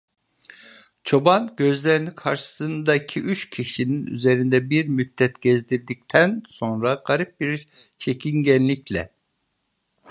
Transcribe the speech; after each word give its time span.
Çoban 1.03 1.53
gözlerini 1.57 2.09
karşısındaki 2.15 3.19
üç 3.21 3.49
kişinin 3.49 4.05
üzerinde 4.07 4.69
bir 4.69 4.85
müddet 4.87 5.41
gezdirdikten 5.41 6.43
sonra 6.49 7.03
garip 7.05 7.39
bir 7.41 7.67
çekingenlikle: 7.97 9.11